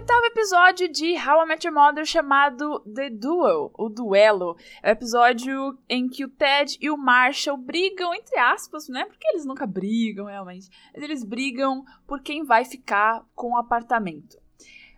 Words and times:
oitavo 0.00 0.24
episódio 0.24 0.90
de 0.90 1.14
How 1.14 1.44
I 1.44 1.46
Met 1.46 1.66
Your 1.66 1.76
Mother 1.76 2.06
chamado 2.06 2.80
The 2.80 3.10
Duel, 3.10 3.70
o 3.76 3.90
duelo. 3.90 4.56
É 4.82 4.88
o 4.88 4.92
episódio 4.92 5.78
em 5.86 6.08
que 6.08 6.24
o 6.24 6.28
Ted 6.30 6.78
e 6.80 6.88
o 6.88 6.96
Marshall 6.96 7.58
brigam, 7.58 8.14
entre 8.14 8.38
aspas, 8.38 8.88
né? 8.88 9.04
Porque 9.04 9.28
eles 9.28 9.44
nunca 9.44 9.66
brigam 9.66 10.24
realmente. 10.24 10.70
Mas 10.94 11.02
eles 11.02 11.22
brigam 11.22 11.84
por 12.06 12.22
quem 12.22 12.44
vai 12.44 12.64
ficar 12.64 13.22
com 13.34 13.52
o 13.52 13.58
apartamento. 13.58 14.38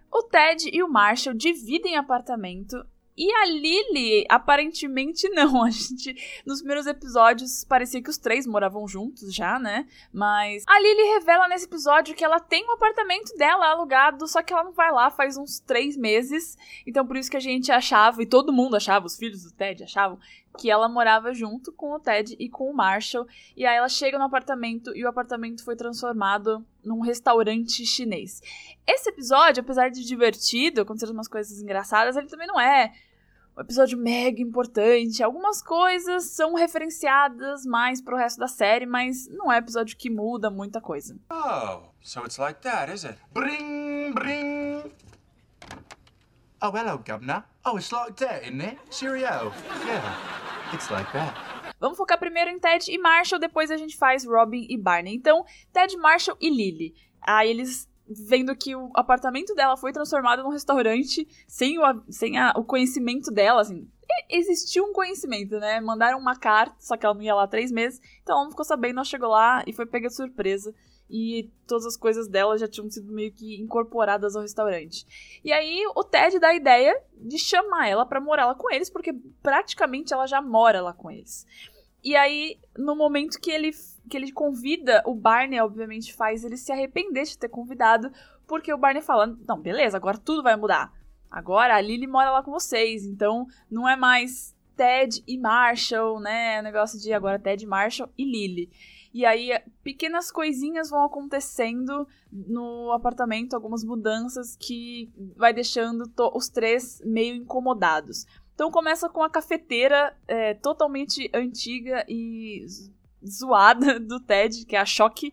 O 0.08 0.22
Ted 0.22 0.70
e 0.72 0.84
o 0.84 0.88
Marshall 0.88 1.34
dividem 1.34 1.96
apartamento 1.96 2.76
e 3.16 3.30
a 3.30 3.44
Lily, 3.44 4.24
aparentemente 4.28 5.28
não. 5.30 5.62
A 5.62 5.70
gente, 5.70 6.14
nos 6.46 6.60
primeiros 6.60 6.86
episódios, 6.86 7.64
parecia 7.64 8.02
que 8.02 8.10
os 8.10 8.18
três 8.18 8.46
moravam 8.46 8.88
juntos 8.88 9.34
já, 9.34 9.58
né? 9.58 9.86
Mas 10.12 10.64
a 10.66 10.80
Lily 10.80 11.14
revela 11.14 11.48
nesse 11.48 11.66
episódio 11.66 12.14
que 12.14 12.24
ela 12.24 12.40
tem 12.40 12.66
um 12.66 12.72
apartamento 12.72 13.36
dela 13.36 13.68
alugado, 13.68 14.26
só 14.26 14.42
que 14.42 14.52
ela 14.52 14.64
não 14.64 14.72
vai 14.72 14.90
lá 14.90 15.10
faz 15.10 15.36
uns 15.36 15.60
três 15.60 15.96
meses. 15.96 16.56
Então 16.86 17.06
por 17.06 17.16
isso 17.16 17.30
que 17.30 17.36
a 17.36 17.40
gente 17.40 17.70
achava, 17.70 18.22
e 18.22 18.26
todo 18.26 18.52
mundo 18.52 18.76
achava, 18.76 19.06
os 19.06 19.16
filhos 19.16 19.42
do 19.42 19.52
Ted 19.52 19.84
achavam, 19.84 20.18
que 20.58 20.70
ela 20.70 20.88
morava 20.88 21.32
junto 21.32 21.72
com 21.72 21.92
o 21.92 22.00
Ted 22.00 22.36
e 22.38 22.48
com 22.48 22.70
o 22.70 22.74
Marshall. 22.74 23.26
E 23.56 23.66
aí 23.66 23.76
ela 23.76 23.88
chega 23.88 24.18
no 24.18 24.24
apartamento 24.24 24.94
e 24.96 25.04
o 25.04 25.08
apartamento 25.08 25.64
foi 25.64 25.76
transformado 25.76 26.64
num 26.84 27.00
restaurante 27.00 27.84
chinês. 27.86 28.40
Esse 28.86 29.10
episódio, 29.10 29.62
apesar 29.62 29.90
de 29.90 30.04
divertido, 30.04 30.80
aconteceram 30.82 31.12
umas 31.12 31.28
coisas 31.28 31.60
engraçadas, 31.60 32.16
ele 32.16 32.26
também 32.26 32.46
não 32.46 32.60
é 32.60 32.92
um 33.56 33.60
episódio 33.60 33.98
mega 33.98 34.40
importante. 34.40 35.22
Algumas 35.22 35.62
coisas 35.62 36.24
são 36.24 36.54
referenciadas 36.54 37.64
mais 37.66 38.00
pro 38.00 38.16
resto 38.16 38.38
da 38.38 38.48
série, 38.48 38.86
mas 38.86 39.28
não 39.28 39.52
é 39.52 39.58
episódio 39.58 39.96
que 39.96 40.08
muda 40.10 40.50
muita 40.50 40.80
coisa. 40.80 41.16
Oh, 41.30 41.90
so 42.00 42.20
it's 42.24 42.38
like 42.38 42.60
that, 42.62 42.92
is 42.92 43.04
it? 43.04 43.18
Bring, 43.32 44.12
bring. 44.14 44.92
Oh, 46.62 46.70
hello, 46.70 46.98
Governor. 46.98 47.44
Oh, 47.64 47.76
it's 47.76 47.90
like 47.90 48.14
that, 48.24 48.44
isn't 48.44 48.60
it? 48.60 48.78
Cheerio. 48.90 49.52
Yeah, 49.84 50.72
it's 50.72 50.90
like 50.90 51.12
that. 51.12 51.51
Vamos 51.82 51.98
focar 51.98 52.16
primeiro 52.16 52.48
em 52.48 52.60
Ted 52.60 52.92
e 52.92 52.96
Marshall, 52.96 53.40
depois 53.40 53.68
a 53.68 53.76
gente 53.76 53.96
faz 53.96 54.24
Robin 54.24 54.64
e 54.70 54.78
Barney. 54.78 55.16
Então, 55.16 55.44
Ted, 55.72 55.96
Marshall 55.96 56.38
e 56.40 56.48
Lily. 56.48 56.94
Aí 57.20 57.50
eles 57.50 57.90
vendo 58.08 58.54
que 58.54 58.76
o 58.76 58.92
apartamento 58.94 59.52
dela 59.52 59.76
foi 59.76 59.92
transformado 59.92 60.44
num 60.44 60.50
restaurante 60.50 61.26
sem 61.48 61.80
o, 61.80 61.82
sem 62.08 62.38
a, 62.38 62.52
o 62.56 62.62
conhecimento 62.62 63.32
dela, 63.32 63.62
assim. 63.62 63.90
Existiu 64.30 64.84
um 64.84 64.92
conhecimento, 64.92 65.58
né? 65.58 65.80
Mandaram 65.80 66.20
uma 66.20 66.36
carta, 66.36 66.76
só 66.78 66.96
que 66.96 67.04
ela 67.04 67.16
não 67.16 67.22
ia 67.22 67.34
lá 67.34 67.48
três 67.48 67.72
meses, 67.72 68.00
então 68.22 68.36
ela 68.36 68.44
não 68.44 68.52
ficou 68.52 68.64
sabendo, 68.64 68.98
ela 68.98 69.04
chegou 69.04 69.30
lá 69.30 69.64
e 69.66 69.72
foi 69.72 69.84
pega 69.84 70.06
de 70.06 70.14
surpresa. 70.14 70.72
E 71.10 71.50
todas 71.66 71.84
as 71.84 71.96
coisas 71.96 72.26
dela 72.28 72.56
já 72.56 72.66
tinham 72.68 72.88
sido 72.88 73.12
meio 73.12 73.32
que 73.32 73.60
incorporadas 73.60 74.34
ao 74.34 74.40
restaurante. 74.40 75.04
E 75.44 75.52
aí 75.52 75.84
o 75.94 76.04
Ted 76.04 76.38
dá 76.38 76.48
a 76.48 76.54
ideia 76.54 76.98
de 77.14 77.38
chamar 77.38 77.88
ela 77.88 78.06
para 78.06 78.20
morar 78.20 78.46
lá 78.46 78.54
com 78.54 78.72
eles, 78.72 78.88
porque 78.88 79.12
praticamente 79.42 80.14
ela 80.14 80.26
já 80.26 80.40
mora 80.40 80.80
lá 80.80 80.94
com 80.94 81.10
eles. 81.10 81.44
E 82.02 82.16
aí, 82.16 82.58
no 82.76 82.96
momento 82.96 83.40
que 83.40 83.50
ele, 83.50 83.70
que 84.10 84.16
ele 84.16 84.32
convida, 84.32 85.02
o 85.06 85.14
Barney, 85.14 85.60
obviamente, 85.60 86.12
faz 86.12 86.44
ele 86.44 86.56
se 86.56 86.72
arrepender 86.72 87.24
de 87.24 87.38
ter 87.38 87.48
convidado, 87.48 88.10
porque 88.46 88.72
o 88.72 88.78
Barney 88.78 89.02
fala: 89.02 89.38
Não, 89.46 89.60
beleza, 89.60 89.96
agora 89.96 90.18
tudo 90.18 90.42
vai 90.42 90.56
mudar. 90.56 90.92
Agora 91.30 91.76
a 91.76 91.80
Lily 91.80 92.06
mora 92.06 92.30
lá 92.30 92.42
com 92.42 92.50
vocês, 92.50 93.06
então 93.06 93.46
não 93.70 93.88
é 93.88 93.96
mais 93.96 94.54
Ted 94.76 95.22
e 95.26 95.38
Marshall, 95.38 96.20
né? 96.20 96.60
O 96.60 96.62
negócio 96.62 97.00
de 97.00 97.12
agora 97.12 97.38
Ted, 97.38 97.64
Marshall 97.66 98.10
e 98.18 98.24
Lily. 98.24 98.70
E 99.14 99.26
aí, 99.26 99.50
pequenas 99.82 100.30
coisinhas 100.30 100.88
vão 100.88 101.04
acontecendo 101.04 102.08
no 102.30 102.90
apartamento, 102.92 103.54
algumas 103.54 103.84
mudanças 103.84 104.56
que 104.56 105.12
vai 105.36 105.52
deixando 105.52 106.10
os 106.34 106.48
três 106.48 107.00
meio 107.04 107.34
incomodados. 107.34 108.26
Então 108.54 108.70
começa 108.70 109.08
com 109.08 109.22
a 109.22 109.30
cafeteira 109.30 110.16
é, 110.28 110.54
totalmente 110.54 111.30
antiga 111.34 112.04
e 112.08 112.66
zoada 113.26 113.98
do 114.00 114.20
Ted, 114.20 114.64
que 114.66 114.76
é 114.76 114.80
a 114.80 114.86
choque, 114.86 115.32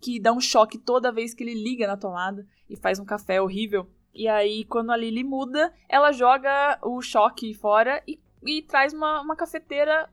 que 0.00 0.20
dá 0.20 0.32
um 0.32 0.40
choque 0.40 0.78
toda 0.78 1.12
vez 1.12 1.34
que 1.34 1.42
ele 1.42 1.54
liga 1.54 1.86
na 1.86 1.96
tomada 1.96 2.46
e 2.68 2.76
faz 2.76 2.98
um 2.98 3.04
café 3.04 3.40
horrível. 3.40 3.88
E 4.14 4.26
aí, 4.26 4.64
quando 4.64 4.90
a 4.90 4.96
Lily 4.96 5.22
muda, 5.22 5.72
ela 5.88 6.12
joga 6.12 6.78
o 6.82 7.00
choque 7.00 7.54
fora 7.54 8.02
e, 8.06 8.18
e 8.42 8.62
traz 8.62 8.92
uma, 8.92 9.20
uma 9.20 9.36
cafeteira 9.36 10.08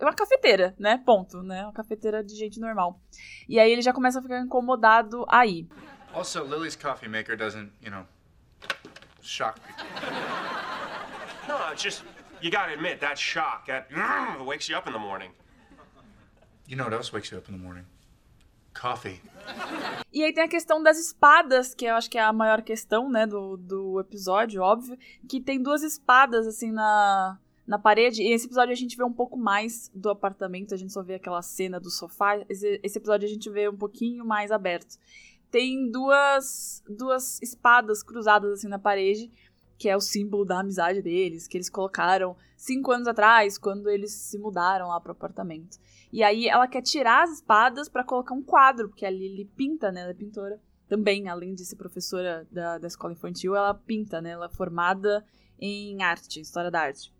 uma 0.00 0.14
cafeteira, 0.14 0.74
né? 0.78 0.96
Ponto, 1.04 1.42
né? 1.42 1.62
Uma 1.64 1.72
cafeteira 1.72 2.24
de 2.24 2.34
gente 2.34 2.58
normal. 2.58 2.98
E 3.46 3.60
aí 3.60 3.70
ele 3.70 3.82
já 3.82 3.92
começa 3.92 4.18
a 4.18 4.22
ficar 4.22 4.40
incomodado 4.40 5.26
aí. 5.28 5.68
Also, 6.14 6.42
Lily's 6.42 6.74
coffee 6.74 7.08
maker 7.08 7.36
doesn't, 7.36 7.70
you 7.82 7.90
know, 7.90 8.06
shock 9.20 9.60
people. 9.60 10.29
No, 11.48 11.56
it's 11.72 11.82
just, 11.82 12.02
you 12.40 12.50
gotta 12.50 12.72
admit, 12.72 13.00
that 13.00 13.18
shock, 13.18 13.66
that 13.66 13.88
wakes 14.44 14.68
you 14.68 14.76
up 14.76 14.86
in 14.86 14.92
the 14.92 14.98
morning. 14.98 15.30
You 16.66 16.76
know 16.76 16.84
what 16.84 16.92
else 16.92 17.12
wakes 17.12 17.30
you 17.30 17.38
up 17.38 17.48
in 17.48 17.56
the 17.56 17.62
morning? 17.62 17.84
Coffee. 18.72 19.20
E 20.12 20.22
aí 20.22 20.32
tem 20.32 20.44
a 20.44 20.48
questão 20.48 20.82
das 20.82 20.98
espadas, 20.98 21.74
que 21.74 21.84
eu 21.84 21.94
acho 21.94 22.08
que 22.08 22.18
é 22.18 22.22
a 22.22 22.32
maior 22.32 22.62
questão, 22.62 23.10
né, 23.10 23.26
do, 23.26 23.56
do 23.56 24.00
episódio, 24.00 24.62
óbvio. 24.62 24.96
Que 25.28 25.40
tem 25.40 25.60
duas 25.60 25.82
espadas, 25.82 26.46
assim, 26.46 26.70
na, 26.70 27.38
na 27.66 27.78
parede. 27.78 28.22
E 28.22 28.32
esse 28.32 28.46
episódio 28.46 28.72
a 28.72 28.76
gente 28.76 28.96
vê 28.96 29.02
um 29.02 29.12
pouco 29.12 29.36
mais 29.36 29.90
do 29.94 30.10
apartamento, 30.10 30.74
a 30.74 30.76
gente 30.76 30.92
só 30.92 31.02
vê 31.02 31.14
aquela 31.14 31.42
cena 31.42 31.80
do 31.80 31.90
sofá. 31.90 32.38
Esse, 32.48 32.80
esse 32.82 32.98
episódio 32.98 33.26
a 33.26 33.30
gente 33.30 33.50
vê 33.50 33.68
um 33.68 33.76
pouquinho 33.76 34.24
mais 34.24 34.50
aberto. 34.52 34.96
Tem 35.50 35.90
duas, 35.90 36.82
duas 36.88 37.42
espadas 37.42 38.04
cruzadas, 38.04 38.52
assim, 38.52 38.68
na 38.68 38.78
parede 38.78 39.30
que 39.80 39.88
é 39.88 39.96
o 39.96 40.00
símbolo 40.00 40.44
da 40.44 40.60
amizade 40.60 41.00
deles, 41.00 41.48
que 41.48 41.56
eles 41.56 41.70
colocaram 41.70 42.36
cinco 42.54 42.92
anos 42.92 43.08
atrás, 43.08 43.56
quando 43.56 43.88
eles 43.88 44.12
se 44.12 44.36
mudaram 44.36 44.88
lá 44.88 45.00
pro 45.00 45.12
apartamento. 45.12 45.78
E 46.12 46.22
aí 46.22 46.46
ela 46.46 46.68
quer 46.68 46.82
tirar 46.82 47.24
as 47.24 47.36
espadas 47.36 47.88
para 47.88 48.04
colocar 48.04 48.34
um 48.34 48.42
quadro, 48.42 48.90
porque 48.90 49.06
a 49.06 49.10
Lily 49.10 49.46
pinta, 49.56 49.90
né? 49.90 50.02
Ela 50.02 50.10
é 50.10 50.14
pintora. 50.14 50.60
Também, 50.86 51.30
além 51.30 51.54
de 51.54 51.64
ser 51.64 51.76
professora 51.76 52.46
da, 52.52 52.76
da 52.76 52.86
escola 52.86 53.14
infantil, 53.14 53.56
ela 53.56 53.72
pinta, 53.72 54.20
né? 54.20 54.32
Ela 54.32 54.46
é 54.46 54.54
formada 54.54 55.24
em 55.58 56.02
arte, 56.02 56.42
história 56.42 56.70
da 56.70 56.82
arte. 56.82 57.10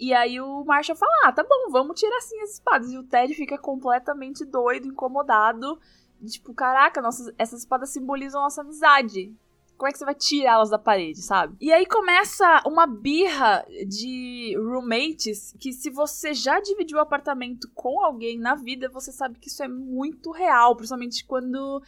E 0.00 0.12
aí 0.12 0.40
o 0.40 0.64
Marshall 0.64 0.98
fala: 0.98 1.12
ah, 1.26 1.32
tá 1.32 1.44
bom, 1.44 1.70
vamos 1.70 2.00
tirar 2.00 2.16
assim 2.16 2.40
as 2.40 2.54
espadas. 2.54 2.90
E 2.90 2.98
o 2.98 3.04
Ted 3.04 3.32
fica 3.34 3.56
completamente 3.56 4.44
doido, 4.44 4.88
incomodado. 4.88 5.78
Tipo, 6.26 6.52
caraca, 6.52 7.00
nossas, 7.00 7.32
essas 7.38 7.60
espadas 7.60 7.90
simbolizam 7.90 8.42
nossa 8.42 8.62
amizade. 8.62 9.32
Como 9.82 9.88
é 9.88 9.92
que 9.92 9.98
você 9.98 10.04
vai 10.04 10.14
tirá-las 10.14 10.70
da 10.70 10.78
parede, 10.78 11.20
sabe? 11.22 11.56
E 11.60 11.72
aí 11.72 11.84
começa 11.84 12.62
uma 12.64 12.86
birra 12.86 13.66
de 13.88 14.56
roommates 14.56 15.56
que 15.58 15.72
se 15.72 15.90
você 15.90 16.32
já 16.32 16.60
dividiu 16.60 16.98
o 16.98 17.00
apartamento 17.00 17.68
com 17.74 18.00
alguém 18.00 18.38
na 18.38 18.54
vida, 18.54 18.88
você 18.88 19.10
sabe 19.10 19.40
que 19.40 19.48
isso 19.48 19.60
é 19.60 19.66
muito 19.66 20.30
real, 20.30 20.76
principalmente 20.76 21.24
quando 21.24 21.82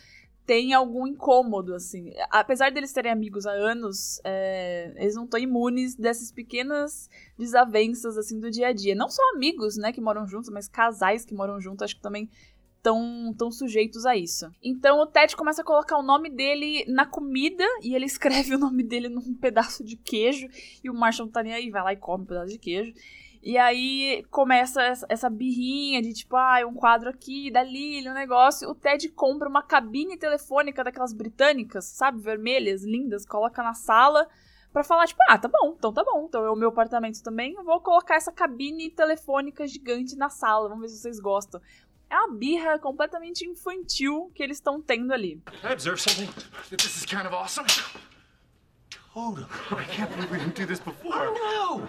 tem 0.44 0.74
algum 0.74 1.06
incômodo, 1.06 1.72
assim. 1.72 2.12
Apesar 2.30 2.72
deles 2.72 2.92
terem 2.92 3.12
amigos 3.12 3.46
há 3.46 3.52
anos, 3.52 4.20
é, 4.24 4.92
eles 4.96 5.14
não 5.14 5.22
estão 5.22 5.38
imunes 5.38 5.94
dessas 5.94 6.32
pequenas 6.32 7.08
desavenças, 7.38 8.18
assim, 8.18 8.40
do 8.40 8.50
dia 8.50 8.68
a 8.68 8.72
dia. 8.72 8.96
Não 8.96 9.08
só 9.08 9.22
amigos, 9.36 9.76
né, 9.76 9.92
que 9.92 10.00
moram 10.00 10.26
juntos, 10.26 10.50
mas 10.50 10.66
casais 10.66 11.24
que 11.24 11.32
moram 11.32 11.60
juntos, 11.60 11.84
acho 11.84 11.94
que 11.94 12.02
também 12.02 12.28
tão, 12.84 13.34
tão 13.36 13.50
sujeitos 13.50 14.04
a 14.04 14.14
isso. 14.14 14.52
Então 14.62 15.00
o 15.00 15.06
Ted 15.06 15.34
começa 15.34 15.62
a 15.62 15.64
colocar 15.64 15.96
o 15.96 16.02
nome 16.02 16.28
dele 16.28 16.84
na 16.86 17.06
comida 17.06 17.64
e 17.82 17.94
ele 17.94 18.04
escreve 18.06 18.54
o 18.54 18.58
nome 18.58 18.82
dele 18.82 19.08
num 19.08 19.34
pedaço 19.34 19.82
de 19.82 19.96
queijo 19.96 20.46
e 20.84 20.90
o 20.90 20.94
Marshall 20.94 21.26
não 21.26 21.32
tá 21.32 21.42
nem 21.42 21.54
aí, 21.54 21.70
vai 21.70 21.82
lá 21.82 21.92
e 21.94 21.96
come 21.96 22.24
um 22.24 22.26
pedaço 22.26 22.52
de 22.52 22.58
queijo. 22.58 22.92
E 23.42 23.58
aí 23.58 24.24
começa 24.30 24.82
essa 25.08 25.28
birrinha 25.28 26.00
de 26.00 26.12
tipo, 26.12 26.36
ah, 26.36 26.60
um 26.66 26.74
quadro 26.74 27.10
aqui, 27.10 27.50
dali, 27.50 28.06
um 28.08 28.14
negócio. 28.14 28.68
O 28.68 28.74
Ted 28.74 29.08
compra 29.10 29.48
uma 29.48 29.62
cabine 29.62 30.16
telefônica 30.16 30.84
daquelas 30.84 31.12
britânicas, 31.12 31.86
sabe, 31.86 32.20
vermelhas, 32.20 32.84
lindas, 32.84 33.26
coloca 33.26 33.62
na 33.62 33.74
sala 33.74 34.26
para 34.74 34.82
falar, 34.82 35.06
tipo, 35.06 35.20
ah, 35.28 35.38
tá 35.38 35.46
bom, 35.46 35.74
então 35.78 35.92
tá 35.92 36.02
bom. 36.02 36.24
Então 36.26 36.44
é 36.44 36.50
o 36.50 36.56
meu 36.56 36.70
apartamento 36.70 37.22
também. 37.22 37.54
Eu 37.54 37.62
vou 37.62 37.80
colocar 37.80 38.16
essa 38.16 38.32
cabine 38.32 38.90
telefônica 38.90 39.66
gigante 39.68 40.16
na 40.16 40.28
sala. 40.28 40.68
Vamos 40.68 40.82
ver 40.82 40.88
se 40.88 40.98
vocês 40.98 41.20
gostam 41.20 41.60
é 42.14 42.18
uma 42.18 42.34
birra 42.34 42.78
completamente 42.78 43.44
infantil 43.46 44.30
que 44.34 44.42
eles 44.42 44.58
estão 44.58 44.80
tendo 44.80 45.12
ali. 45.12 45.42
I 45.62 45.72
observe 45.72 46.00
something? 46.00 46.28
This 46.70 46.96
is 46.96 47.04
kind 47.04 47.26
of 47.26 47.34
awesome. 47.34 47.66
Totally. 49.12 49.46
I 49.70 49.84
can't 49.84 50.10
believe 50.14 50.30
we 50.32 50.38
didn't 50.38 50.60
do 50.60 50.66
this 50.66 50.80
before. 50.80 51.14
I 51.14 51.32
know. 51.32 51.88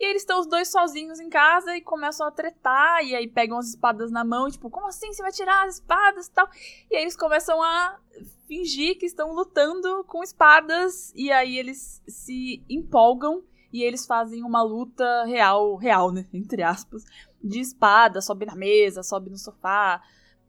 E 0.00 0.04
eles 0.04 0.22
estão 0.22 0.40
os 0.40 0.46
dois 0.46 0.68
sozinhos 0.68 1.20
em 1.20 1.28
casa 1.28 1.76
e 1.76 1.80
começam 1.80 2.26
a 2.26 2.30
tretar, 2.30 3.04
e 3.04 3.14
aí 3.14 3.28
pegam 3.28 3.56
as 3.58 3.68
espadas 3.68 4.10
na 4.10 4.24
mão, 4.24 4.50
tipo, 4.50 4.68
como 4.68 4.88
assim 4.88 5.12
você 5.12 5.22
vai 5.22 5.30
tirar 5.30 5.66
as 5.66 5.76
espadas 5.76 6.26
e 6.26 6.30
tal? 6.32 6.48
E 6.90 6.96
aí 6.96 7.02
eles 7.02 7.16
começam 7.16 7.62
a 7.62 7.98
fingir 8.46 8.98
que 8.98 9.06
estão 9.06 9.32
lutando 9.32 10.04
com 10.04 10.22
espadas, 10.22 11.12
e 11.14 11.30
aí 11.30 11.56
eles 11.56 12.02
se 12.08 12.62
empolgam 12.68 13.44
e 13.72 13.82
eles 13.82 14.04
fazem 14.06 14.42
uma 14.42 14.62
luta 14.62 15.24
real, 15.24 15.76
real, 15.76 16.12
né? 16.12 16.26
Entre 16.32 16.62
aspas, 16.62 17.04
de 17.44 17.60
espada, 17.60 18.20
sobe 18.20 18.46
na 18.46 18.54
mesa, 18.54 19.02
sobe 19.02 19.30
no 19.30 19.36
sofá, 19.36 20.02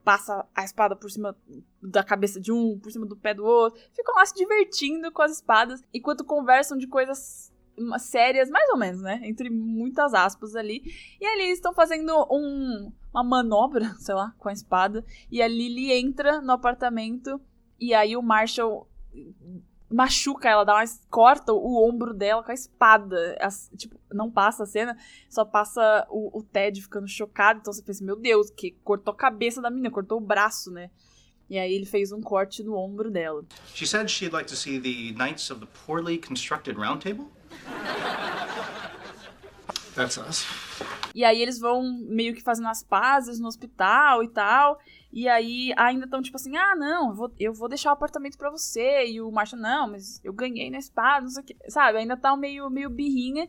passa 0.03 0.45
a 0.55 0.63
espada 0.63 0.95
por 0.95 1.11
cima 1.11 1.35
da 1.81 2.03
cabeça 2.03 2.39
de 2.39 2.51
um, 2.51 2.79
por 2.79 2.91
cima 2.91 3.05
do 3.05 3.17
pé 3.17 3.33
do 3.33 3.43
outro. 3.43 3.81
Ficam 3.93 4.15
lá 4.15 4.25
se 4.25 4.35
divertindo 4.35 5.11
com 5.11 5.21
as 5.21 5.33
espadas, 5.33 5.83
enquanto 5.93 6.23
conversam 6.23 6.77
de 6.77 6.87
coisas 6.87 7.51
sérias, 7.99 8.49
mais 8.49 8.69
ou 8.69 8.77
menos, 8.77 9.01
né? 9.01 9.19
Entre 9.23 9.49
muitas 9.49 10.13
aspas 10.13 10.55
ali. 10.55 10.81
E 11.19 11.25
ali 11.25 11.51
estão 11.51 11.73
fazendo 11.73 12.25
um, 12.31 12.91
uma 13.11 13.23
manobra, 13.23 13.93
sei 13.99 14.15
lá, 14.15 14.33
com 14.37 14.47
a 14.47 14.53
espada. 14.53 15.03
E 15.29 15.41
a 15.41 15.47
Lily 15.47 15.91
entra 15.91 16.39
no 16.41 16.53
apartamento. 16.53 17.41
E 17.79 17.93
aí 17.93 18.15
o 18.15 18.21
Marshall 18.21 18.87
machuca 19.95 20.49
ela, 20.49 20.65
dá 20.65 20.75
uma, 20.75 20.83
corta 21.09 21.53
o 21.53 21.87
ombro 21.87 22.13
dela 22.13 22.43
com 22.43 22.51
a 22.51 22.53
espada. 22.53 23.37
As, 23.39 23.71
tipo, 23.77 23.97
não 24.11 24.29
passa 24.29 24.63
a 24.63 24.65
cena, 24.65 24.97
só 25.29 25.45
passa 25.45 26.05
o, 26.09 26.39
o, 26.39 26.43
Ted 26.43 26.81
ficando 26.81 27.07
chocado. 27.07 27.59
Então 27.61 27.71
você 27.71 27.81
pensa, 27.81 28.03
meu 28.03 28.17
Deus, 28.17 28.49
que 28.49 28.71
cortou 28.83 29.13
a 29.13 29.17
cabeça 29.17 29.61
da 29.61 29.69
menina, 29.69 29.89
cortou 29.89 30.17
o 30.17 30.21
braço, 30.21 30.69
né? 30.69 30.91
E 31.49 31.57
aí 31.57 31.73
ele 31.73 31.85
fez 31.85 32.11
um 32.11 32.21
corte 32.21 32.61
no 32.61 32.75
ombro 32.75 33.09
dela. 33.09 33.45
She 33.73 33.87
said 33.87 34.09
she'd 34.09 34.33
like 34.33 34.49
to 34.49 34.55
see 34.55 34.79
the 34.79 35.17
Knights 35.17 35.49
of 35.49 35.61
the 35.61 35.67
Poorly 35.85 36.17
Constructed 36.17 36.77
Round 36.77 37.01
Table. 37.01 37.27
That's 39.95 40.17
us. 40.17 40.45
E 41.15 41.23
aí 41.23 41.41
eles 41.41 41.57
vão 41.57 41.81
meio 42.09 42.35
que 42.35 42.43
fazendo 42.43 42.67
as 42.67 42.83
pazes 42.83 43.39
no 43.39 43.47
hospital 43.47 44.21
e 44.21 44.27
tal. 44.27 44.77
E 45.13 45.29
aí 45.29 45.73
ainda 45.77 46.03
estão 46.03 46.21
tipo 46.21 46.35
assim, 46.35 46.57
ah, 46.57 46.75
não, 46.75 47.07
eu 47.07 47.15
vou, 47.15 47.33
eu 47.39 47.53
vou 47.53 47.69
deixar 47.69 47.91
o 47.91 47.93
apartamento 47.93 48.37
para 48.37 48.49
você. 48.49 49.07
E 49.07 49.21
o 49.21 49.31
Marshall, 49.31 49.61
não, 49.61 49.89
mas 49.89 50.19
eu 50.25 50.33
ganhei 50.33 50.69
na 50.69 50.77
espada, 50.77 51.21
não 51.21 51.29
sei 51.29 51.41
o 51.41 51.45
que. 51.45 51.55
Sabe, 51.69 51.99
ainda 51.99 52.17
tá 52.17 52.35
meio, 52.35 52.69
meio 52.69 52.89
birrinha. 52.89 53.47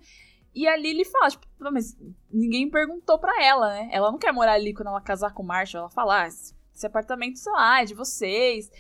E 0.55 0.69
ali 0.69 0.91
ele 0.91 1.05
fala, 1.05 1.29
tipo, 1.29 1.45
mas 1.59 1.99
ninguém 2.31 2.71
perguntou 2.71 3.19
pra 3.19 3.45
ela, 3.45 3.69
né? 3.71 3.89
Ela 3.91 4.13
não 4.13 4.19
quer 4.19 4.33
morar 4.33 4.53
ali 4.53 4.73
quando 4.73 4.87
ela 4.87 5.01
casar 5.01 5.35
com 5.35 5.43
o 5.43 5.47
Marshall. 5.47 5.81
Ela 5.81 5.91
fala, 5.91 6.23
ah, 6.23 6.29
esse 6.29 6.87
apartamento, 6.87 7.37
sei 7.37 7.53
lá, 7.53 7.83
é 7.83 7.85
de 7.85 7.95
vocês. 7.95 8.71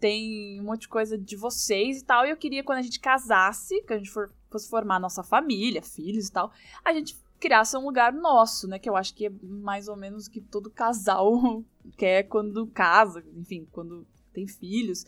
Tem 0.00 0.60
um 0.60 0.64
monte 0.64 0.80
de 0.80 0.88
coisa 0.88 1.16
de 1.16 1.36
vocês 1.36 2.00
e 2.00 2.04
tal. 2.04 2.26
E 2.26 2.30
eu 2.30 2.36
queria, 2.36 2.64
quando 2.64 2.78
a 2.78 2.82
gente 2.82 2.98
casasse, 2.98 3.80
que 3.82 3.92
a 3.92 3.98
gente 3.98 4.10
for, 4.10 4.32
fosse 4.50 4.68
formar 4.68 4.98
nossa 4.98 5.22
família, 5.22 5.80
filhos 5.80 6.26
e 6.26 6.32
tal, 6.32 6.50
a 6.84 6.92
gente 6.92 7.16
criasse 7.42 7.76
um 7.76 7.84
lugar 7.84 8.12
nosso, 8.12 8.68
né? 8.68 8.78
Que 8.78 8.88
eu 8.88 8.96
acho 8.96 9.12
que 9.14 9.26
é 9.26 9.30
mais 9.42 9.88
ou 9.88 9.96
menos 9.96 10.26
o 10.26 10.30
que 10.30 10.40
todo 10.40 10.70
casal 10.70 11.64
quer 11.98 12.22
quando 12.24 12.68
casa, 12.68 13.24
enfim, 13.34 13.66
quando 13.72 14.06
tem 14.32 14.46
filhos, 14.46 15.04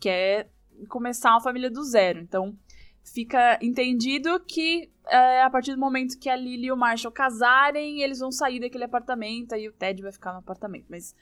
quer 0.00 0.50
começar 0.88 1.30
uma 1.30 1.40
família 1.40 1.70
do 1.70 1.84
zero. 1.84 2.18
Então, 2.18 2.58
fica 3.04 3.56
entendido 3.62 4.40
que 4.40 4.90
é, 5.06 5.42
a 5.42 5.48
partir 5.48 5.72
do 5.74 5.80
momento 5.80 6.18
que 6.18 6.28
a 6.28 6.34
Lily 6.34 6.66
e 6.66 6.72
o 6.72 6.76
Marshall 6.76 7.12
casarem, 7.12 8.02
eles 8.02 8.18
vão 8.18 8.32
sair 8.32 8.58
daquele 8.58 8.84
apartamento, 8.84 9.54
aí 9.54 9.68
o 9.68 9.72
Ted 9.72 10.02
vai 10.02 10.10
ficar 10.10 10.32
no 10.32 10.40
apartamento. 10.40 10.86
Mas 10.90 11.14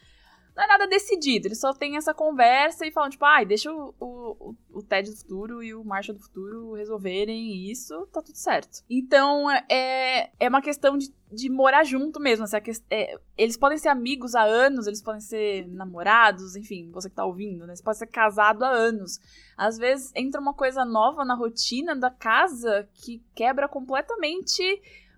não 0.56 0.64
é 0.64 0.66
nada 0.68 0.86
decidido, 0.86 1.48
eles 1.48 1.58
só 1.58 1.72
têm 1.72 1.96
essa 1.96 2.14
conversa 2.14 2.86
e 2.86 2.92
falam, 2.92 3.10
tipo, 3.10 3.24
ai, 3.24 3.42
ah, 3.42 3.46
deixa 3.46 3.72
o, 3.72 3.92
o, 3.98 4.54
o 4.72 4.82
Ted 4.82 5.10
do 5.10 5.16
futuro 5.16 5.62
e 5.62 5.74
o 5.74 5.82
Marshall 5.84 6.16
do 6.16 6.22
futuro 6.22 6.74
resolverem 6.74 7.68
isso, 7.68 8.06
tá 8.12 8.22
tudo 8.22 8.36
certo. 8.36 8.84
Então, 8.88 9.50
é, 9.68 10.30
é 10.38 10.48
uma 10.48 10.62
questão 10.62 10.96
de, 10.96 11.12
de 11.32 11.50
morar 11.50 11.82
junto 11.82 12.20
mesmo. 12.20 12.44
Assim, 12.44 12.56
é, 12.88 13.18
eles 13.36 13.56
podem 13.56 13.78
ser 13.78 13.88
amigos 13.88 14.36
há 14.36 14.42
anos, 14.42 14.86
eles 14.86 15.02
podem 15.02 15.20
ser 15.20 15.66
namorados, 15.66 16.54
enfim, 16.54 16.88
você 16.92 17.10
que 17.10 17.16
tá 17.16 17.24
ouvindo, 17.24 17.66
né? 17.66 17.74
Você 17.74 17.82
pode 17.82 17.98
ser 17.98 18.06
casado 18.06 18.64
há 18.64 18.70
anos. 18.70 19.18
Às 19.56 19.76
vezes 19.76 20.12
entra 20.14 20.40
uma 20.40 20.54
coisa 20.54 20.84
nova 20.84 21.24
na 21.24 21.34
rotina 21.34 21.96
da 21.96 22.10
casa 22.10 22.88
que 22.94 23.20
quebra 23.34 23.68
completamente 23.68 24.62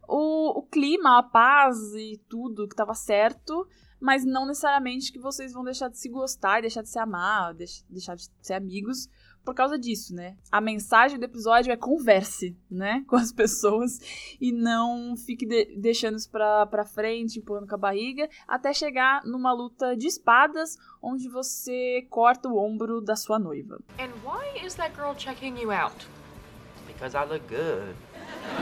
o, 0.08 0.60
o 0.60 0.62
clima, 0.62 1.18
a 1.18 1.22
paz 1.22 1.76
e 1.94 2.18
tudo 2.26 2.66
que 2.66 2.74
tava 2.74 2.94
certo 2.94 3.68
mas 4.00 4.24
não 4.24 4.46
necessariamente 4.46 5.12
que 5.12 5.18
vocês 5.18 5.52
vão 5.52 5.64
deixar 5.64 5.88
de 5.88 5.98
se 5.98 6.08
gostar, 6.08 6.60
deixar 6.60 6.82
de 6.82 6.88
se 6.88 6.98
amar, 6.98 7.54
deixar 7.54 8.14
de 8.14 8.28
ser 8.40 8.54
amigos 8.54 9.08
por 9.46 9.54
causa 9.54 9.78
disso, 9.78 10.12
né? 10.12 10.36
A 10.50 10.60
mensagem 10.60 11.20
do 11.20 11.24
episódio 11.24 11.72
é 11.72 11.76
converse, 11.76 12.56
né, 12.68 13.04
com 13.06 13.14
as 13.14 13.30
pessoas 13.30 14.00
e 14.40 14.50
não 14.50 15.16
fique 15.16 15.46
de 15.46 15.76
deixando 15.76 16.16
isso 16.16 16.28
pra, 16.28 16.66
pra 16.66 16.84
frente, 16.84 17.38
empurrando 17.38 17.68
com 17.68 17.76
a 17.76 17.78
barriga, 17.78 18.28
até 18.48 18.72
chegar 18.72 19.24
numa 19.24 19.52
luta 19.52 19.96
de 19.96 20.08
espadas 20.08 20.76
onde 21.00 21.28
você 21.28 22.04
corta 22.10 22.48
o 22.48 22.56
ombro 22.58 23.00
da 23.00 23.14
sua 23.14 23.38
noiva. 23.38 23.78
And 24.00 24.10
why 24.24 24.66
is 24.66 24.74
that 24.74 24.94
girl 24.96 25.14
checking 25.16 25.56
you 25.56 25.70
out? 25.70 26.06
Because 26.88 27.16
I 27.16 27.24
look 27.24 27.46
good. 27.48 27.94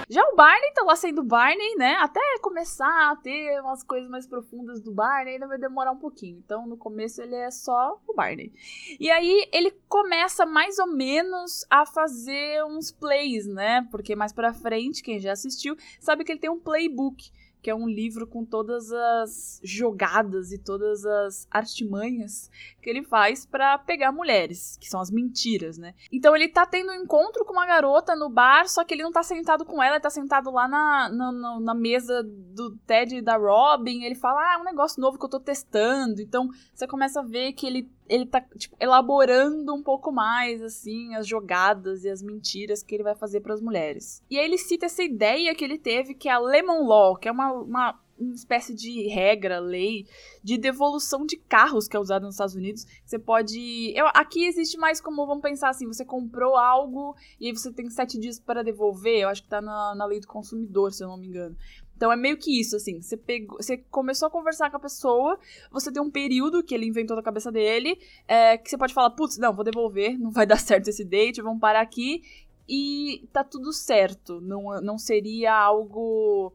Já 0.08 0.22
o 0.22 0.36
Barney 0.36 0.72
tá 0.72 0.82
lá 0.82 0.96
sendo 0.96 1.22
Barney, 1.22 1.76
né? 1.76 1.96
Até 2.00 2.20
começar 2.40 3.10
a 3.10 3.16
ter 3.16 3.60
umas 3.60 3.82
coisas 3.82 4.08
mais 4.08 4.26
profundas 4.26 4.80
do 4.80 4.92
Barney, 4.92 5.34
ainda 5.34 5.46
vai 5.46 5.58
demorar 5.58 5.92
um 5.92 5.98
pouquinho. 5.98 6.38
Então, 6.44 6.66
no 6.66 6.76
começo, 6.76 7.22
ele 7.22 7.34
é 7.34 7.50
só 7.50 8.00
o 8.06 8.14
Barney. 8.14 8.52
E 9.00 9.10
aí, 9.10 9.48
ele 9.52 9.70
começa 9.88 10.44
mais 10.44 10.78
ou 10.78 10.86
menos 10.86 11.64
a 11.70 11.86
fazer 11.86 12.64
uns 12.64 12.92
plays, 12.92 13.46
né? 13.46 13.86
Porque 13.90 14.14
mais 14.14 14.32
pra 14.32 14.52
frente, 14.52 15.02
quem 15.02 15.18
já 15.18 15.32
assistiu, 15.32 15.76
sabe 15.98 16.24
que 16.24 16.32
ele 16.32 16.40
tem 16.40 16.50
um 16.50 16.60
playbook 16.60 17.30
que 17.64 17.70
é 17.70 17.74
um 17.74 17.88
livro 17.88 18.26
com 18.26 18.44
todas 18.44 18.92
as 18.92 19.58
jogadas 19.64 20.52
e 20.52 20.58
todas 20.58 21.06
as 21.06 21.48
artimanhas 21.50 22.50
que 22.82 22.90
ele 22.90 23.02
faz 23.02 23.46
para 23.46 23.78
pegar 23.78 24.12
mulheres, 24.12 24.76
que 24.78 24.86
são 24.86 25.00
as 25.00 25.10
mentiras, 25.10 25.78
né? 25.78 25.94
Então 26.12 26.36
ele 26.36 26.46
tá 26.46 26.66
tendo 26.66 26.92
um 26.92 26.94
encontro 26.94 27.42
com 27.42 27.54
uma 27.54 27.64
garota 27.64 28.14
no 28.14 28.28
bar, 28.28 28.68
só 28.68 28.84
que 28.84 28.92
ele 28.92 29.02
não 29.02 29.10
tá 29.10 29.22
sentado 29.22 29.64
com 29.64 29.82
ela, 29.82 29.96
ele 29.96 30.02
tá 30.02 30.10
sentado 30.10 30.50
lá 30.50 30.68
na, 30.68 31.08
na, 31.08 31.58
na 31.58 31.74
mesa 31.74 32.22
do 32.22 32.76
Ted 32.86 33.16
e 33.16 33.22
da 33.22 33.38
Robin. 33.38 34.02
Ele 34.02 34.14
fala: 34.14 34.42
Ah, 34.42 34.54
é 34.58 34.60
um 34.60 34.64
negócio 34.64 35.00
novo 35.00 35.18
que 35.18 35.24
eu 35.24 35.30
tô 35.30 35.40
testando. 35.40 36.20
Então 36.20 36.50
você 36.74 36.86
começa 36.86 37.20
a 37.20 37.24
ver 37.24 37.54
que 37.54 37.66
ele 37.66 37.90
ele 38.08 38.26
tá, 38.26 38.40
tipo, 38.56 38.76
elaborando 38.78 39.74
um 39.74 39.82
pouco 39.82 40.12
mais, 40.12 40.62
assim, 40.62 41.14
as 41.14 41.26
jogadas 41.26 42.04
e 42.04 42.10
as 42.10 42.22
mentiras 42.22 42.82
que 42.82 42.94
ele 42.94 43.02
vai 43.02 43.14
fazer 43.14 43.40
para 43.40 43.54
as 43.54 43.60
mulheres. 43.60 44.22
E 44.30 44.38
aí 44.38 44.44
ele 44.44 44.58
cita 44.58 44.86
essa 44.86 45.02
ideia 45.02 45.54
que 45.54 45.64
ele 45.64 45.78
teve, 45.78 46.14
que 46.14 46.28
é 46.28 46.32
a 46.32 46.38
Lemon 46.38 46.86
Law, 46.86 47.16
que 47.16 47.28
é 47.28 47.32
uma, 47.32 47.52
uma, 47.62 47.98
uma 48.18 48.34
espécie 48.34 48.74
de 48.74 49.08
regra, 49.08 49.58
lei 49.58 50.06
de 50.42 50.56
devolução 50.58 51.26
de 51.26 51.36
carros 51.36 51.88
que 51.88 51.96
é 51.96 52.00
usada 52.00 52.24
nos 52.24 52.34
Estados 52.34 52.54
Unidos. 52.54 52.86
Você 53.04 53.18
pode. 53.18 53.92
Eu, 53.96 54.06
aqui 54.14 54.46
existe 54.46 54.76
mais 54.76 55.00
como, 55.00 55.26
vamos 55.26 55.42
pensar 55.42 55.70
assim, 55.70 55.86
você 55.86 56.04
comprou 56.04 56.56
algo 56.56 57.14
e 57.40 57.46
aí 57.46 57.52
você 57.52 57.72
tem 57.72 57.88
sete 57.90 58.18
dias 58.18 58.38
para 58.38 58.62
devolver. 58.62 59.20
Eu 59.20 59.28
acho 59.28 59.42
que 59.42 59.48
tá 59.48 59.60
na, 59.60 59.94
na 59.94 60.04
lei 60.04 60.20
do 60.20 60.26
consumidor, 60.26 60.92
se 60.92 61.02
eu 61.02 61.08
não 61.08 61.16
me 61.16 61.26
engano. 61.26 61.56
Então 61.96 62.12
é 62.12 62.16
meio 62.16 62.36
que 62.36 62.60
isso, 62.60 62.76
assim. 62.76 63.00
Você, 63.00 63.16
pegou, 63.16 63.56
você 63.56 63.76
começou 63.76 64.28
a 64.28 64.30
conversar 64.30 64.70
com 64.70 64.76
a 64.76 64.80
pessoa, 64.80 65.38
você 65.70 65.92
tem 65.92 66.02
um 66.02 66.10
período 66.10 66.62
que 66.62 66.74
ele 66.74 66.86
inventou 66.86 67.16
na 67.16 67.22
cabeça 67.22 67.52
dele, 67.52 67.98
é, 68.26 68.58
que 68.58 68.68
você 68.68 68.76
pode 68.76 68.92
falar, 68.92 69.10
putz, 69.10 69.38
não, 69.38 69.54
vou 69.54 69.64
devolver, 69.64 70.18
não 70.18 70.30
vai 70.30 70.46
dar 70.46 70.58
certo 70.58 70.88
esse 70.88 71.04
date, 71.04 71.42
vamos 71.42 71.60
parar 71.60 71.80
aqui. 71.80 72.22
E 72.68 73.28
tá 73.32 73.44
tudo 73.44 73.72
certo. 73.72 74.40
Não, 74.40 74.80
não 74.80 74.98
seria 74.98 75.54
algo 75.54 76.52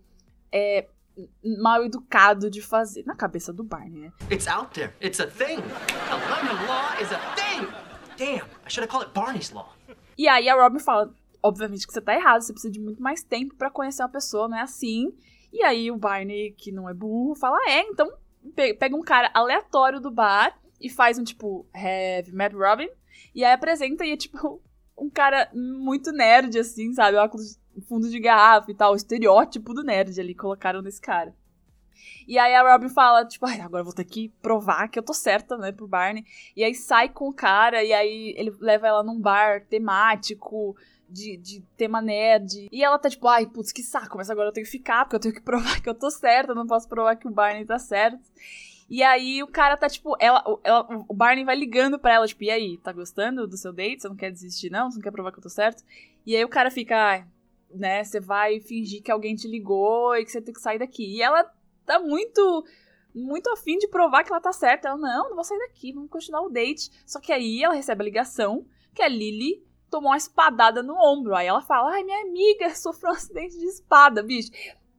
é, 0.52 0.88
mal 1.62 1.84
educado 1.84 2.50
de 2.50 2.62
fazer. 2.62 3.04
Na 3.06 3.16
cabeça 3.16 3.52
do 3.52 3.64
Barney, 3.64 4.02
né? 4.02 4.14
It's 4.32 4.48
out 4.48 4.74
there. 4.74 4.94
It's 5.02 5.20
a 5.20 5.28
thing. 5.28 5.58
Lemon 5.58 6.68
law 6.68 7.02
is 7.02 7.12
a 7.12 7.20
thing. 7.36 7.68
Damn, 8.18 8.48
I 8.66 8.70
should 8.70 8.84
have 8.84 8.90
called 8.90 9.06
it 9.06 9.14
Barney's 9.14 9.52
law. 9.52 9.76
E 10.18 10.28
aí 10.28 10.50
a 10.50 10.56
Robin 10.56 10.80
fala, 10.80 11.14
obviamente 11.42 11.88
que 11.88 11.94
você 11.94 12.02
tá 12.02 12.14
errado, 12.14 12.42
você 12.42 12.52
precisa 12.52 12.72
de 12.72 12.80
muito 12.80 13.02
mais 13.02 13.24
tempo 13.24 13.56
para 13.56 13.70
conhecer 13.70 14.04
uma 14.04 14.10
pessoa, 14.10 14.48
não 14.48 14.58
é 14.58 14.62
assim. 14.62 15.14
E 15.52 15.64
aí 15.64 15.90
o 15.90 15.98
Barney, 15.98 16.52
que 16.58 16.72
não 16.72 16.90
é 16.90 16.94
burro, 16.94 17.36
fala: 17.36 17.58
é, 17.70 17.82
então 17.82 18.12
pega 18.56 18.96
um 18.96 19.02
cara 19.02 19.32
aleatório 19.34 20.00
do 20.00 20.12
bar 20.12 20.58
e 20.80 20.90
faz 20.90 21.18
um 21.18 21.24
tipo, 21.24 21.68
have 21.74 22.32
Mad 22.32 22.54
Robin. 22.54 22.90
E 23.34 23.44
aí 23.44 23.54
apresenta 23.54 24.06
e 24.06 24.12
é 24.12 24.18
tipo 24.18 24.62
um 24.98 25.10
cara 25.10 25.50
muito 25.54 26.12
nerd, 26.12 26.58
assim, 26.60 26.94
sabe? 26.94 27.18
Óculos 27.18 27.60
fundo 27.82 28.10
de 28.10 28.20
garrafa 28.20 28.72
e 28.72 28.76
tal, 28.76 28.94
o 28.94 28.96
estereótipo 28.96 29.74
do 29.74 29.84
nerd 29.84 30.20
ali 30.20 30.34
colocaram 30.34 30.82
nesse 30.82 31.02
cara. 31.02 31.34
E 32.28 32.38
aí 32.38 32.54
a 32.54 32.62
Robin 32.62 32.90
fala, 32.90 33.26
tipo, 33.26 33.46
ah, 33.46 33.64
agora 33.64 33.84
vou 33.84 33.94
ter 33.94 34.06
que 34.06 34.30
provar 34.42 34.88
que 34.88 34.98
eu 34.98 35.04
tô 35.04 35.14
certa, 35.14 35.58
né, 35.58 35.72
pro 35.72 35.88
Barney. 35.88 36.24
E 36.56 36.64
aí 36.64 36.76
sai 36.76 37.10
com 37.10 37.28
o 37.28 37.34
cara, 37.34 37.84
e 37.84 37.92
aí 37.92 38.34
ele 38.38 38.54
leva 38.60 38.88
ela 38.88 39.04
num 39.04 39.20
bar 39.20 39.66
temático, 39.66 40.76
de, 41.10 41.38
de 41.38 41.62
tema 41.76 42.02
nerd. 42.02 42.68
E 42.72 42.84
ela 42.84 43.00
tá 43.00 43.10
tipo, 43.10 43.28
ai, 43.28 43.46
putz, 43.46 43.72
que 43.72 43.82
saco, 43.82 44.18
mas 44.18 44.30
agora 44.30 44.50
eu 44.50 44.54
tenho 44.54 44.66
que 44.66 44.72
ficar, 44.72 45.06
porque 45.06 45.16
eu 45.16 45.20
tenho 45.20 45.34
que 45.34 45.42
provar 45.42 45.82
que 45.82 45.90
eu 45.90 45.96
tô 45.96 46.12
certa, 46.12 46.52
eu 46.52 46.56
não 46.56 46.68
posso 46.68 46.88
provar 46.88 47.16
que 47.16 47.28
o 47.28 47.32
Barney 47.32 47.66
tá 47.66 47.80
certo. 47.80 48.20
E 48.90 49.04
aí 49.04 49.44
o 49.44 49.48
cara 49.48 49.78
tá, 49.78 49.88
tipo, 49.88 50.16
ela, 50.20 50.44
ela, 50.64 51.06
o 51.08 51.14
Barney 51.14 51.46
vai 51.46 51.56
ligando 51.56 52.00
pra 52.00 52.14
ela, 52.14 52.28
tipo, 52.28 52.44
e 52.44 52.50
aí, 52.50 52.78
tá 52.78 52.92
gostando 52.92 53.48
do 53.48 53.58
seu 53.58 53.72
date? 53.72 54.02
Você 54.02 54.10
não 54.10 54.16
quer 54.16 54.32
desistir, 54.32 54.72
não? 54.72 54.90
Você 54.90 54.98
não 54.98 55.04
quer 55.04 55.12
provar 55.12 55.32
que 55.32 55.38
eu 55.38 55.44
tô 55.44 55.50
certo? 55.50 55.84
E 56.26 56.36
aí 56.36 56.44
o 56.44 56.50
cara 56.50 56.72
fica, 56.72 56.96
ai, 56.96 57.26
né, 57.74 58.04
você 58.04 58.20
vai 58.20 58.60
fingir 58.60 59.02
que 59.02 59.12
alguém 59.12 59.36
te 59.36 59.48
ligou 59.48 60.16
e 60.16 60.26
que 60.26 60.32
você 60.32 60.42
tem 60.42 60.54
que 60.54 60.62
sair 60.62 60.80
daqui. 60.80 61.18
E 61.18 61.22
ela 61.22 61.44
tá 61.86 62.00
muito 62.00 62.66
muito 63.14 63.50
afim 63.50 63.78
de 63.78 63.88
provar 63.88 64.24
que 64.24 64.32
ela 64.32 64.42
tá 64.42 64.54
certa. 64.54 64.90
Ela, 64.90 64.98
não, 64.98 65.30
não 65.30 65.36
vou 65.36 65.44
sair 65.44 65.60
daqui, 65.60 65.92
vamos 65.92 66.10
continuar 66.10 66.42
o 66.42 66.50
date. 66.50 66.92
Só 67.06 67.20
que 67.20 67.32
aí 67.32 67.64
ela 67.64 67.74
recebe 67.74 68.02
a 68.02 68.06
ligação 68.06 68.66
que 68.94 69.02
a 69.02 69.08
Lily 69.08 69.64
tomou 69.90 70.12
uma 70.12 70.18
espadada 70.18 70.84
no 70.84 70.96
ombro. 70.96 71.36
Aí 71.36 71.48
ela 71.48 71.62
fala: 71.62 71.92
Ai, 71.92 72.04
minha 72.04 72.22
amiga 72.22 72.74
sofreu 72.76 73.12
um 73.12 73.16
acidente 73.16 73.58
de 73.58 73.66
espada, 73.66 74.22
bicho. 74.24 74.52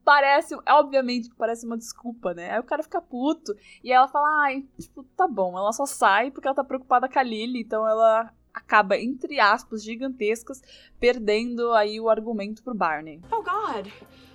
parece, 0.05 0.57
obviamente 0.69 1.31
que 1.31 1.37
parece 1.37 1.65
uma 1.65 1.79
desculpa, 1.79 2.35
né? 2.35 2.53
Aí 2.53 2.61
o 2.61 2.65
cara 2.65 2.83
fica 2.83 3.01
puto 3.01 3.55
e 3.83 3.93
ela 3.93 4.09
fala, 4.09 4.29
ai, 4.45 4.65
tipo, 4.79 5.05
tá 5.17 5.29
bom, 5.29 5.57
ela 5.57 5.73
só 5.73 5.87
sai 5.87 6.31
porque 6.31 6.49
ela 6.49 6.55
tá 6.55 6.65
preocupada 6.65 7.09
com 7.09 7.19
a 7.19 7.23
Lily, 7.23 7.61
então 7.61 7.87
ela 7.87 8.33
acaba, 8.55 8.97
entre 8.97 9.39
aspas, 9.41 9.83
gigantescas, 9.83 10.63
perdendo 10.99 11.73
aí 11.73 12.01
o 12.01 12.09
argumento 12.09 12.63
pro 12.63 12.75
Barney. 12.75 13.21
Oh 13.31 13.43
God, 13.43 13.91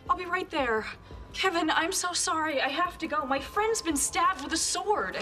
I'll 0.09 0.17
be 0.17 0.25
right 0.25 0.49
there. 0.49 0.85
Kevin, 1.33 1.69
I'm 1.69 1.91
so 1.91 2.13
sorry. 2.13 2.61
I 2.61 2.69
have 2.69 2.97
to 2.99 3.07
go. 3.07 3.25
My 3.25 3.39
friend's 3.39 3.81
been 3.81 3.97
stabbed 3.97 4.41
with 4.41 4.53
a 4.53 4.57
sword. 4.57 5.17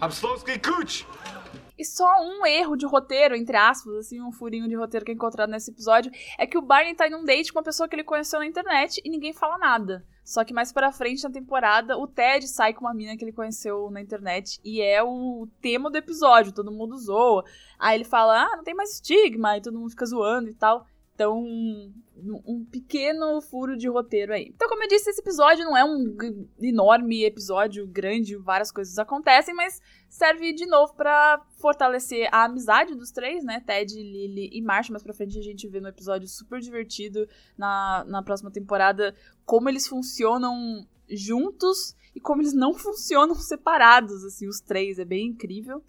I'm 0.00 0.10
Slowski 0.10 0.60
Cooch. 0.60 1.04
E 1.78 1.84
só 1.84 2.06
um 2.20 2.46
erro 2.46 2.76
de 2.76 2.86
roteiro, 2.86 3.36
entre 3.36 3.56
aspas, 3.56 3.94
assim, 3.96 4.20
um 4.20 4.32
furinho 4.32 4.68
de 4.68 4.74
roteiro 4.74 5.04
que 5.04 5.12
é 5.12 5.14
encontrado 5.14 5.50
nesse 5.50 5.70
episódio, 5.70 6.10
é 6.38 6.46
que 6.46 6.56
o 6.56 6.62
Barney 6.62 6.94
tá 6.94 7.06
em 7.06 7.14
um 7.14 7.24
date 7.24 7.52
com 7.52 7.58
uma 7.58 7.64
pessoa 7.64 7.88
que 7.88 7.94
ele 7.94 8.04
conheceu 8.04 8.38
na 8.38 8.46
internet 8.46 9.00
e 9.04 9.10
ninguém 9.10 9.32
fala 9.32 9.58
nada. 9.58 10.04
Só 10.24 10.42
que 10.42 10.52
mais 10.52 10.72
pra 10.72 10.90
frente 10.90 11.22
na 11.22 11.30
temporada, 11.30 11.96
o 11.96 12.06
Ted 12.06 12.48
sai 12.48 12.74
com 12.74 12.80
uma 12.84 12.92
mina 12.92 13.16
que 13.16 13.24
ele 13.24 13.32
conheceu 13.32 13.88
na 13.90 14.00
internet 14.00 14.60
e 14.64 14.82
é 14.82 15.00
o 15.00 15.46
tema 15.60 15.88
do 15.88 15.96
episódio, 15.96 16.52
todo 16.52 16.72
mundo 16.72 16.98
zoa. 16.98 17.44
Aí 17.78 17.96
ele 17.96 18.04
fala, 18.04 18.42
ah, 18.42 18.56
não 18.56 18.64
tem 18.64 18.74
mais 18.74 18.94
estigma, 18.94 19.56
e 19.56 19.60
todo 19.60 19.78
mundo 19.78 19.90
fica 19.90 20.04
zoando 20.04 20.48
e 20.48 20.54
tal. 20.54 20.84
Então, 21.16 21.42
um, 21.42 22.62
pequeno 22.70 23.40
furo 23.40 23.74
de 23.74 23.88
roteiro 23.88 24.34
aí. 24.34 24.52
Então, 24.54 24.68
como 24.68 24.82
eu 24.82 24.88
disse, 24.88 25.08
esse 25.08 25.22
episódio 25.22 25.64
não 25.64 25.74
é 25.74 25.82
um 25.82 26.14
enorme 26.60 27.24
episódio 27.24 27.86
grande, 27.86 28.36
várias 28.36 28.70
coisas 28.70 28.98
acontecem, 28.98 29.54
mas 29.54 29.80
serve 30.10 30.52
de 30.52 30.66
novo 30.66 30.92
para 30.94 31.42
fortalecer 31.58 32.28
a 32.30 32.44
amizade 32.44 32.94
dos 32.94 33.10
três, 33.10 33.42
né? 33.42 33.62
Ted, 33.66 33.94
Lily 33.94 34.50
e 34.52 34.60
Marshall. 34.60 34.92
Mais 34.92 35.02
pra 35.02 35.14
frente 35.14 35.38
a 35.38 35.42
gente 35.42 35.66
vê 35.68 35.80
no 35.80 35.88
episódio 35.88 36.28
super 36.28 36.60
divertido 36.60 37.26
na, 37.56 38.04
na 38.06 38.22
próxima 38.22 38.50
temporada 38.50 39.14
como 39.46 39.70
eles 39.70 39.86
funcionam 39.86 40.86
juntos 41.08 41.96
e 42.14 42.20
como 42.20 42.42
eles 42.42 42.52
não 42.52 42.74
funcionam 42.76 43.34
separados, 43.36 44.22
assim, 44.22 44.46
os 44.46 44.60
três. 44.60 44.98
É 44.98 45.04
bem 45.06 45.28
incrível 45.28 45.82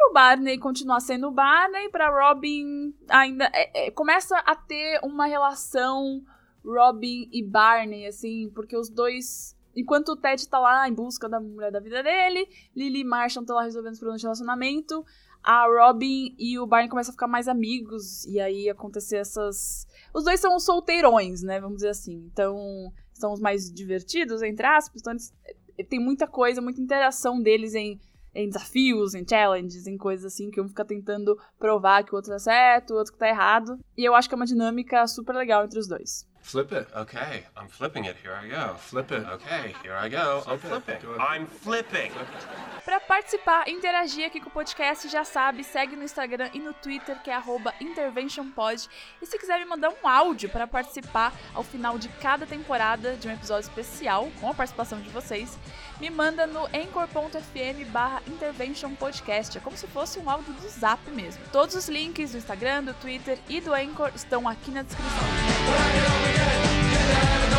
pro 0.00 0.12
Barney 0.12 0.58
continuar 0.58 1.00
sendo 1.00 1.28
o 1.28 1.30
Barney, 1.30 1.90
pra 1.90 2.08
Robin 2.08 2.94
ainda. 3.08 3.50
É, 3.52 3.86
é, 3.86 3.90
começa 3.90 4.36
a 4.38 4.56
ter 4.56 4.98
uma 5.02 5.26
relação 5.26 6.22
Robin 6.64 7.28
e 7.30 7.42
Barney, 7.42 8.06
assim, 8.06 8.50
porque 8.54 8.76
os 8.76 8.88
dois. 8.88 9.56
Enquanto 9.76 10.10
o 10.10 10.16
Ted 10.16 10.48
tá 10.48 10.58
lá 10.58 10.88
em 10.88 10.92
busca 10.92 11.28
da 11.28 11.38
mulher 11.38 11.70
da 11.70 11.78
vida 11.78 12.02
dele, 12.02 12.48
Lily 12.74 13.00
e 13.00 13.04
Marshall 13.04 13.42
estão 13.42 13.54
lá 13.54 13.62
resolvendo 13.62 13.92
os 13.92 14.00
problemas 14.00 14.20
de 14.20 14.26
relacionamento, 14.26 15.04
a 15.42 15.66
Robin 15.66 16.34
e 16.36 16.58
o 16.58 16.66
Barney 16.66 16.88
começam 16.88 17.12
a 17.12 17.14
ficar 17.14 17.28
mais 17.28 17.46
amigos, 17.46 18.24
e 18.26 18.40
aí 18.40 18.68
acontecer 18.68 19.18
essas. 19.18 19.86
Os 20.12 20.24
dois 20.24 20.40
são 20.40 20.58
solteirões, 20.58 21.42
né? 21.42 21.60
Vamos 21.60 21.76
dizer 21.76 21.90
assim. 21.90 22.28
Então, 22.32 22.92
são 23.12 23.32
os 23.32 23.40
mais 23.40 23.72
divertidos, 23.72 24.42
entre 24.42 24.66
aspas. 24.66 25.00
Então, 25.00 25.12
eles... 25.12 25.32
tem 25.88 26.00
muita 26.00 26.26
coisa, 26.26 26.60
muita 26.60 26.80
interação 26.80 27.40
deles 27.40 27.74
em 27.74 28.00
em 28.34 28.48
desafios, 28.48 29.14
em 29.14 29.26
challenges, 29.26 29.86
em 29.86 29.96
coisas 29.96 30.32
assim, 30.32 30.50
que 30.50 30.60
um 30.60 30.68
fica 30.68 30.84
tentando 30.84 31.38
provar 31.58 32.04
que 32.04 32.12
o 32.12 32.16
outro 32.16 32.30
tá 32.30 32.38
certo, 32.38 32.94
o 32.94 32.96
outro 32.96 33.12
que 33.12 33.18
tá 33.18 33.28
errado. 33.28 33.78
E 33.96 34.04
eu 34.04 34.14
acho 34.14 34.28
que 34.28 34.34
é 34.34 34.36
uma 34.36 34.46
dinâmica 34.46 35.06
super 35.06 35.34
legal 35.34 35.64
entre 35.64 35.78
os 35.78 35.88
dois. 35.88 36.28
Flip 36.42 36.72
it. 36.72 36.88
Okay, 36.96 37.44
I'm 37.56 37.68
flipping 37.68 38.06
it. 38.06 38.16
Here 38.22 38.34
I 38.34 38.48
go. 38.48 38.74
Flip 38.74 39.12
it. 39.12 39.24
Okay, 39.34 39.74
here 39.82 39.94
I 39.94 40.08
go. 40.08 40.42
I'm 40.46 40.58
flipping. 40.58 40.98
I'm 41.18 41.46
flipping. 41.46 42.10
Para 42.84 42.98
participar, 42.98 43.68
interagir 43.68 44.26
aqui 44.26 44.40
com 44.40 44.48
o 44.48 44.52
podcast, 44.52 45.08
já 45.08 45.22
sabe, 45.22 45.62
segue 45.62 45.94
no 45.94 46.02
Instagram 46.02 46.50
e 46.52 46.58
no 46.58 46.72
Twitter, 46.74 47.20
que 47.22 47.30
é 47.30 47.40
interventionpod. 47.80 48.88
E 49.22 49.26
se 49.26 49.38
quiser 49.38 49.58
me 49.60 49.66
mandar 49.66 49.90
um 49.90 50.08
áudio 50.08 50.48
para 50.48 50.66
participar 50.66 51.32
ao 51.54 51.62
final 51.62 51.98
de 51.98 52.08
cada 52.08 52.46
temporada 52.46 53.14
de 53.14 53.28
um 53.28 53.32
episódio 53.32 53.68
especial, 53.68 54.28
com 54.40 54.50
a 54.50 54.54
participação 54.54 55.00
de 55.00 55.08
vocês, 55.10 55.58
me 56.00 56.10
manda 56.10 56.46
no 56.46 56.64
anchor.fm 56.66 57.84
barra 57.90 58.22
interventionpodcast. 58.26 59.58
É 59.58 59.60
como 59.60 59.76
se 59.76 59.86
fosse 59.86 60.18
um 60.18 60.28
áudio 60.28 60.52
do 60.54 60.68
Zap 60.68 61.08
mesmo. 61.10 61.42
Todos 61.52 61.74
os 61.74 61.88
links 61.88 62.32
do 62.32 62.38
Instagram, 62.38 62.84
do 62.84 62.94
Twitter 62.94 63.38
e 63.48 63.60
do 63.60 63.74
Anchor 63.74 64.10
estão 64.14 64.48
aqui 64.48 64.70
na 64.70 64.82
descrição. 64.82 65.49
I 65.72 65.88
don't 66.06 66.22
we 66.24 66.32
get, 66.34 67.10
get 67.42 67.49